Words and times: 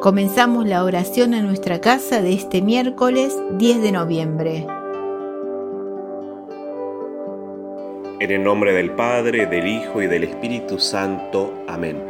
Comenzamos 0.00 0.66
la 0.66 0.82
oración 0.82 1.34
en 1.34 1.44
nuestra 1.44 1.82
casa 1.82 2.22
de 2.22 2.32
este 2.32 2.62
miércoles 2.62 3.36
10 3.58 3.82
de 3.82 3.92
noviembre. 3.92 4.66
En 8.18 8.30
el 8.30 8.42
nombre 8.42 8.72
del 8.72 8.92
Padre, 8.92 9.44
del 9.44 9.68
Hijo 9.68 10.00
y 10.00 10.06
del 10.06 10.24
Espíritu 10.24 10.78
Santo. 10.78 11.52
Amén. 11.68 12.02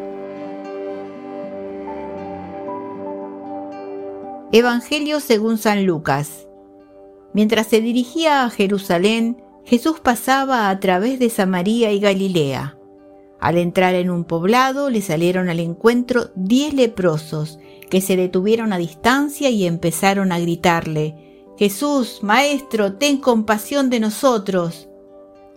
Evangelio 4.53 5.19
según 5.19 5.59
San 5.59 5.85
Lucas. 5.85 6.47
Mientras 7.33 7.67
se 7.67 7.81
dirigía 7.81 8.45
a 8.45 8.51
Jerusalén, 8.51 9.43
Jesús 9.65 9.99
pasaba 9.99 10.71
a 10.71 10.79
través 10.79 11.19
de 11.19 11.29
Samaria 11.29 11.91
y 11.91 11.99
Galilea. 11.99 12.77
Al 13.41 13.59
entrar 13.59 13.97
en 13.97 14.11
un 14.11 14.25
poblado 14.25 14.91
le 14.91 15.01
salieron 15.01 15.49
al 15.49 15.59
encuentro 15.59 16.31
diez 16.37 16.73
leprosos 16.73 17.59
que 17.91 18.01
se 18.01 18.17
detuvieron 18.17 18.73
a 18.73 18.79
distancia 18.79 19.51
y 19.51 19.67
empezaron 19.67 20.33
a 20.33 20.39
gritarle, 20.39 21.45
Jesús, 21.59 22.21
Maestro, 22.23 22.95
ten 22.95 23.19
compasión 23.19 23.91
de 23.91 24.01
nosotros. 24.01 24.89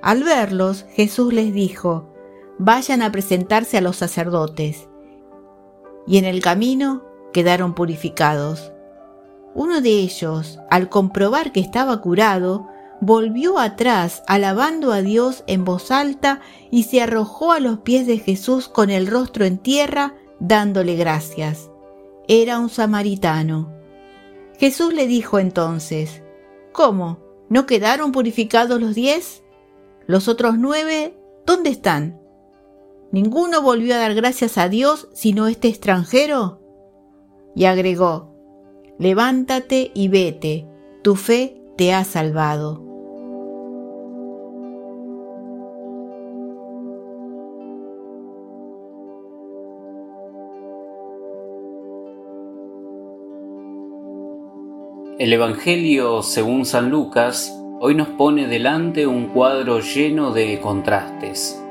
Al 0.02 0.23
verlos, 0.23 0.86
Jesús 0.94 1.31
les 1.31 1.53
dijo, 1.53 2.14
vayan 2.59 3.02
a 3.02 3.12
presentarse 3.12 3.78
a 3.78 3.81
los 3.81 3.95
sacerdotes. 3.95 4.90
Y 6.06 6.17
en 6.17 6.25
el 6.25 6.42
camino 6.42 7.06
quedaron 7.31 7.73
purificados. 7.73 8.73
Uno 9.53 9.80
de 9.80 9.92
ellos, 9.92 10.59
al 10.70 10.90
comprobar 10.90 11.53
que 11.53 11.62
estaba 11.62 12.02
curado, 12.02 12.68
volvió 13.00 13.59
atrás 13.59 14.23
alabando 14.28 14.92
a 14.92 15.02
Dios 15.02 15.45
en 15.47 15.64
voz 15.64 15.92
alta 15.92 16.42
y 16.70 16.84
se 16.84 17.02
arrojó 17.02 17.53
a 17.53 17.62
los 17.62 17.80
pies 17.80 18.08
de 18.08 18.18
Jesús 18.18 18.68
con 18.68 18.90
el 18.90 19.08
rostro 19.08 19.45
en 19.45 19.58
tierra, 19.58 20.16
dándole 20.40 20.95
gracias 20.95 21.70
era 22.27 22.59
un 22.59 22.69
samaritano. 22.69 23.71
Jesús 24.59 24.93
le 24.93 25.07
dijo 25.07 25.39
entonces, 25.39 26.21
¿Cómo? 26.71 27.19
¿No 27.49 27.66
quedaron 27.66 28.11
purificados 28.11 28.81
los 28.81 28.95
diez? 28.95 29.43
¿Los 30.07 30.27
otros 30.27 30.57
nueve, 30.57 31.16
dónde 31.45 31.69
están? 31.69 32.19
¿Ninguno 33.11 33.61
volvió 33.61 33.94
a 33.95 33.99
dar 33.99 34.16
gracias 34.16 34.57
a 34.57 34.69
Dios 34.69 35.07
sino 35.13 35.47
este 35.47 35.67
extranjero? 35.67 36.59
Y 37.55 37.66
agregó, 37.66 38.33
Levántate 38.97 39.91
y 39.94 40.07
vete, 40.07 40.67
tu 41.03 41.16
fe 41.16 41.61
te 41.77 41.94
ha 41.94 42.03
salvado. 42.03 42.83
El 55.19 55.31
Evangelio 55.31 56.24
según 56.24 56.66
San 56.66 56.90
Lucas 56.90 57.56
hoy 57.79 57.94
nos 57.94 58.07
pone 58.07 58.47
delante 58.47 59.06
un 59.06 59.28
cuadro 59.28 59.79
lleno 59.79 60.31
de 60.31 60.59
contrastes. 60.59 61.63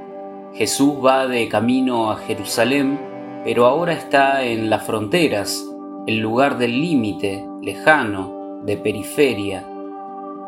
Jesús 0.54 0.94
va 1.04 1.26
de 1.26 1.48
camino 1.48 2.12
a 2.12 2.18
Jerusalén, 2.18 3.00
pero 3.42 3.66
ahora 3.66 3.94
está 3.94 4.44
en 4.44 4.70
las 4.70 4.84
fronteras, 4.84 5.60
el 6.06 6.18
lugar 6.18 6.56
del 6.56 6.80
límite, 6.80 7.44
lejano, 7.60 8.60
de 8.62 8.76
periferia. 8.76 9.66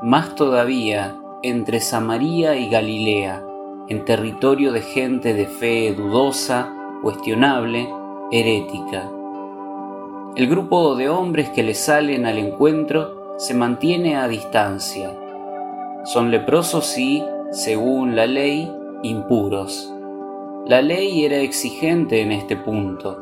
Más 0.01 0.37
todavía, 0.37 1.17
entre 1.43 1.81
Samaria 1.81 2.55
y 2.55 2.69
Galilea, 2.69 3.45
en 3.89 4.05
territorio 4.05 4.71
de 4.71 4.83
gente 4.83 5.35
de 5.35 5.47
fe 5.47 5.93
dudosa, 5.95 6.73
cuestionable, 7.03 7.89
herética. 8.31 9.11
El 10.37 10.49
grupo 10.49 10.97
de 10.97 11.09
hombres 11.09 11.51
que 11.51 11.63
le 11.63 11.75
salen 11.75 12.27
al 12.27 12.39
encuentro 12.39 13.37
se 13.39 13.55
mantiene 13.55 14.17
a 14.17 14.27
distancia. 14.27 15.17
Son 16.05 16.33
leprosos 16.33 16.99
y, 16.99 17.23
según 17.53 18.17
la 18.17 18.27
ley, 18.27 18.69
impuros. 19.05 19.95
La 20.67 20.83
ley 20.83 21.25
era 21.25 21.37
exigente 21.37 22.21
en 22.21 22.33
este 22.33 22.57
punto. 22.57 23.17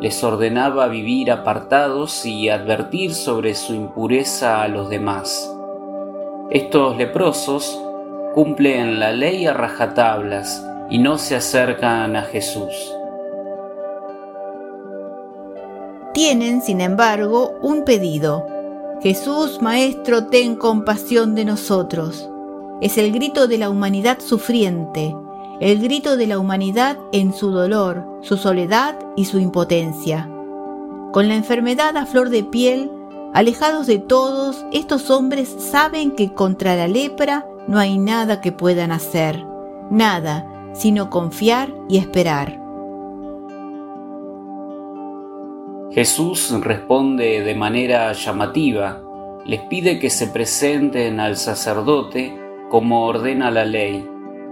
Les 0.00 0.24
ordenaba 0.24 0.88
vivir 0.88 1.30
apartados 1.30 2.24
y 2.24 2.48
advertir 2.48 3.12
sobre 3.12 3.54
su 3.54 3.74
impureza 3.74 4.62
a 4.62 4.68
los 4.68 4.88
demás. 4.88 5.54
Estos 6.50 6.96
leprosos 6.96 7.78
cumplen 8.34 8.98
la 8.98 9.12
ley 9.12 9.44
a 9.44 9.52
rajatablas 9.52 10.66
y 10.88 10.96
no 10.96 11.18
se 11.18 11.36
acercan 11.36 12.16
a 12.16 12.22
Jesús. 12.22 12.93
Tienen, 16.14 16.62
sin 16.62 16.80
embargo, 16.80 17.58
un 17.60 17.84
pedido. 17.84 18.46
Jesús, 19.02 19.60
Maestro, 19.60 20.28
ten 20.28 20.56
compasión 20.56 21.34
de 21.34 21.44
nosotros. 21.44 22.30
Es 22.80 22.96
el 22.96 23.12
grito 23.12 23.46
de 23.46 23.58
la 23.58 23.68
humanidad 23.68 24.20
sufriente, 24.20 25.14
el 25.60 25.82
grito 25.82 26.16
de 26.16 26.26
la 26.26 26.38
humanidad 26.38 26.96
en 27.12 27.34
su 27.34 27.50
dolor, 27.50 28.06
su 28.22 28.38
soledad 28.38 28.98
y 29.16 29.26
su 29.26 29.38
impotencia. 29.38 30.30
Con 31.12 31.28
la 31.28 31.34
enfermedad 31.34 31.96
a 31.96 32.06
flor 32.06 32.30
de 32.30 32.44
piel, 32.44 32.90
alejados 33.34 33.86
de 33.86 33.98
todos, 33.98 34.64
estos 34.72 35.10
hombres 35.10 35.54
saben 35.58 36.12
que 36.12 36.32
contra 36.32 36.76
la 36.76 36.88
lepra 36.88 37.46
no 37.68 37.78
hay 37.78 37.98
nada 37.98 38.40
que 38.40 38.52
puedan 38.52 38.90
hacer, 38.90 39.44
nada, 39.90 40.46
sino 40.72 41.10
confiar 41.10 41.74
y 41.88 41.98
esperar. 41.98 42.63
Jesús 45.94 46.52
responde 46.60 47.44
de 47.44 47.54
manera 47.54 48.12
llamativa, 48.14 49.00
les 49.46 49.60
pide 49.60 50.00
que 50.00 50.10
se 50.10 50.26
presenten 50.26 51.20
al 51.20 51.36
sacerdote 51.36 52.36
como 52.68 53.06
ordena 53.06 53.52
la 53.52 53.64
ley, 53.64 54.04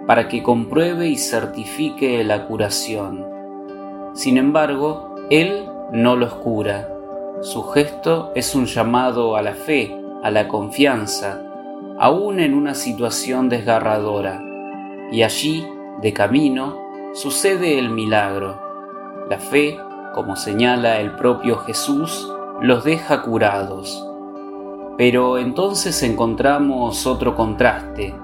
para 0.07 0.29
que 0.29 0.45
compruebe 0.45 1.09
y 1.09 1.17
certifique 1.17 2.23
la 2.23 2.47
curación. 2.47 3.27
Sin 4.15 4.39
embargo, 4.39 5.17
Él 5.31 5.69
no 5.91 6.15
los 6.15 6.33
cura. 6.33 6.89
Su 7.41 7.65
gesto 7.65 8.31
es 8.37 8.55
un 8.55 8.67
llamado 8.67 9.35
a 9.35 9.43
la 9.43 9.55
fe, 9.55 9.93
a 10.23 10.31
la 10.31 10.47
confianza, 10.47 11.43
aún 11.99 12.39
en 12.39 12.55
una 12.55 12.77
situación 12.77 13.49
desgarradora. 13.49 14.41
Y 15.11 15.25
allí, 15.25 15.67
de 16.03 16.13
camino, 16.13 16.79
sucede 17.15 17.81
el 17.81 17.91
milagro. 17.91 18.61
La 19.29 19.39
fe 19.39 19.77
como 20.15 20.37
señala 20.37 21.01
el 21.01 21.17
propio 21.17 21.59
Jesús, 21.59 22.31
los 22.61 22.85
deja 22.85 23.23
curados. 23.23 24.07
Pero 24.97 25.39
entonces 25.39 26.03
encontramos 26.03 27.07
otro 27.07 27.35
contraste. 27.35 28.15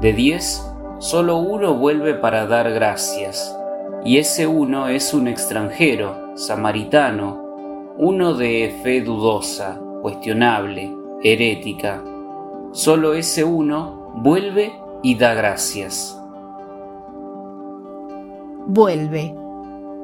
De 0.00 0.12
diez, 0.12 0.66
solo 0.98 1.36
uno 1.38 1.74
vuelve 1.74 2.14
para 2.14 2.46
dar 2.46 2.72
gracias, 2.72 3.56
y 4.04 4.18
ese 4.18 4.46
uno 4.46 4.88
es 4.88 5.14
un 5.14 5.28
extranjero, 5.28 6.36
samaritano, 6.36 7.94
uno 7.98 8.34
de 8.34 8.78
fe 8.82 9.00
dudosa, 9.00 9.80
cuestionable, 10.02 10.94
herética. 11.22 12.02
Solo 12.72 13.14
ese 13.14 13.44
uno 13.44 14.12
vuelve 14.16 14.72
y 15.02 15.14
da 15.14 15.34
gracias. 15.34 16.20
Vuelve 18.66 19.34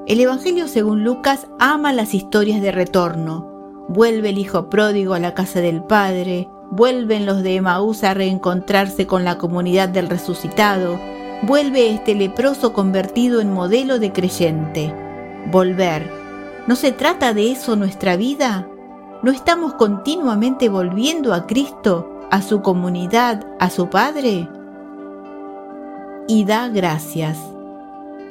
el 0.06 0.20
Evangelio 0.20 0.66
según 0.66 1.04
Lucas 1.04 1.46
ama 1.58 1.92
las 1.92 2.14
historias 2.14 2.60
de 2.60 2.72
retorno. 2.72 3.86
Vuelve 3.88 4.30
el 4.30 4.38
hijo 4.38 4.68
pródigo 4.68 5.14
a 5.14 5.20
la 5.20 5.34
casa 5.34 5.60
del 5.60 5.82
Padre, 5.84 6.48
vuelven 6.70 7.24
los 7.24 7.42
de 7.42 7.56
Emaús 7.56 8.02
a 8.02 8.14
reencontrarse 8.14 9.06
con 9.06 9.24
la 9.24 9.38
comunidad 9.38 9.88
del 9.88 10.08
resucitado, 10.08 10.98
vuelve 11.42 11.90
este 11.90 12.14
leproso 12.14 12.72
convertido 12.72 13.40
en 13.40 13.52
modelo 13.52 13.98
de 13.98 14.12
creyente. 14.12 14.94
Volver. 15.50 16.10
¿No 16.66 16.76
se 16.76 16.92
trata 16.92 17.32
de 17.34 17.52
eso 17.52 17.76
nuestra 17.76 18.16
vida? 18.16 18.68
¿No 19.22 19.30
estamos 19.30 19.74
continuamente 19.74 20.68
volviendo 20.68 21.34
a 21.34 21.46
Cristo, 21.46 22.20
a 22.30 22.42
su 22.42 22.60
comunidad, 22.62 23.46
a 23.60 23.70
su 23.70 23.88
Padre? 23.88 24.48
Y 26.26 26.44
da 26.44 26.68
gracias. 26.68 27.38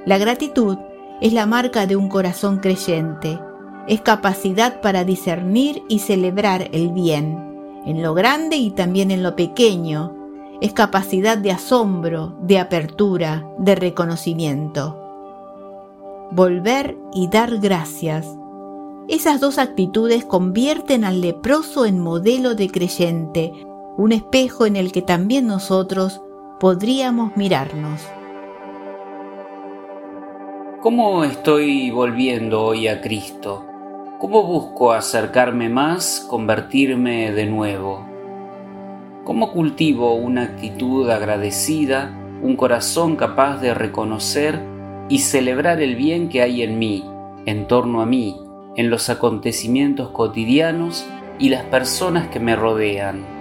La 0.06 0.18
gratitud 0.18 0.78
es 1.22 1.34
la 1.34 1.46
marca 1.46 1.86
de 1.86 1.96
un 1.96 2.10
corazón 2.10 2.58
creyente. 2.58 3.40
Es 3.88 4.02
capacidad 4.02 4.82
para 4.82 5.04
discernir 5.04 5.84
y 5.88 6.00
celebrar 6.00 6.70
el 6.74 6.90
bien, 6.90 7.82
en 7.86 8.02
lo 8.02 8.16
grande 8.16 8.56
y 8.58 8.72
también 8.72 9.12
en 9.12 9.22
lo 9.22 9.36
pequeño. 9.36 10.16
Es 10.62 10.74
capacidad 10.74 11.38
de 11.38 11.52
asombro, 11.52 12.36
de 12.42 12.60
apertura, 12.60 13.48
de 13.60 13.76
reconocimiento. 13.76 14.98
Volver 16.32 16.98
y 17.14 17.28
dar 17.28 17.58
gracias. 17.60 18.28
Esas 19.08 19.40
dos 19.40 19.58
actitudes 19.58 20.26
convierten 20.26 21.04
al 21.04 21.22
leproso 21.22 21.86
en 21.86 22.00
modelo 22.00 22.56
de 22.56 22.70
creyente, 22.70 23.52
un 23.98 24.12
espejo 24.12 24.66
en 24.66 24.76
el 24.76 24.92
que 24.92 25.02
también 25.02 25.46
nosotros 25.48 26.22
podríamos 26.60 27.36
mirarnos. 27.36 28.02
¿Cómo 30.82 31.24
estoy 31.24 31.92
volviendo 31.92 32.64
hoy 32.64 32.88
a 32.88 33.02
Cristo? 33.02 33.68
¿Cómo 34.18 34.42
busco 34.42 34.94
acercarme 34.94 35.70
más, 35.70 36.26
convertirme 36.28 37.32
de 37.32 37.46
nuevo? 37.46 38.04
¿Cómo 39.24 39.52
cultivo 39.52 40.16
una 40.16 40.42
actitud 40.42 41.08
agradecida, 41.08 42.12
un 42.42 42.56
corazón 42.56 43.16
capaz 43.16 43.58
de 43.58 43.76
reconocer 43.76 44.60
y 45.08 45.20
celebrar 45.20 45.84
el 45.84 45.96
bien 45.96 46.30
que 46.30 46.42
hay 46.42 46.64
en 46.64 46.80
mí, 46.80 47.04
en 47.46 47.68
torno 47.68 48.02
a 48.02 48.08
mí, 48.08 48.42
en 48.76 48.90
los 48.90 49.12
acontecimientos 49.12 50.10
cotidianos 50.10 51.06
y 51.38 51.50
las 51.50 51.62
personas 51.66 52.30
que 52.30 52.40
me 52.40 52.56
rodean? 52.56 53.41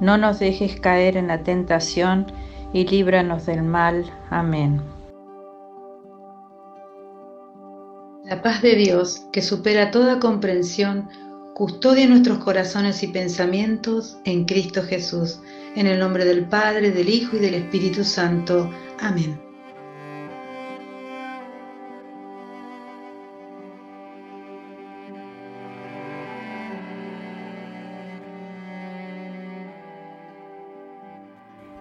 no 0.00 0.18
nos 0.18 0.38
dejes 0.38 0.80
caer 0.80 1.16
en 1.16 1.28
la 1.28 1.42
tentación 1.42 2.26
y 2.72 2.86
líbranos 2.86 3.46
del 3.46 3.62
mal. 3.62 4.04
Amén. 4.30 4.82
La 8.24 8.42
paz 8.42 8.60
de 8.60 8.74
Dios, 8.74 9.22
que 9.32 9.40
supera 9.40 9.92
toda 9.92 10.18
comprensión, 10.18 11.08
custodia 11.54 12.08
nuestros 12.08 12.38
corazones 12.38 13.02
y 13.02 13.08
pensamientos 13.08 14.18
en 14.24 14.44
Cristo 14.44 14.82
Jesús, 14.82 15.40
en 15.76 15.86
el 15.86 16.00
nombre 16.00 16.24
del 16.24 16.44
Padre, 16.44 16.90
del 16.90 17.08
Hijo 17.08 17.36
y 17.36 17.40
del 17.40 17.54
Espíritu 17.54 18.02
Santo. 18.02 18.68
Amén. 19.00 19.45